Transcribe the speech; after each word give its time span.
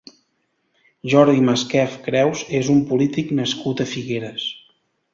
Jordi 1.13 1.43
Masquef 1.51 1.95
Creus 2.09 2.43
és 2.63 2.73
un 2.79 2.83
polític 2.91 3.37
nascut 3.43 3.85
a 3.89 3.93
Figueres. 3.95 4.53